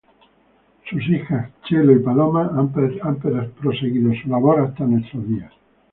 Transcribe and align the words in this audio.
Sus 0.89 1.03
hijas 1.09 1.51
Chelo 1.65 1.91
y 1.91 1.99
Paloma 1.99 2.49
han 2.57 2.71
proseguido 2.71 4.11
su 4.19 4.29
labor 4.29 4.61
hasta 4.61 4.85
nuestros 4.85 5.29
días. 5.29 5.53